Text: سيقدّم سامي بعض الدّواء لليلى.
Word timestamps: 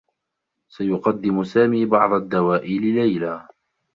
سيقدّم 0.71 1.43
سامي 1.43 1.85
بعض 1.85 2.13
الدّواء 2.13 2.65
لليلى. 2.67 3.47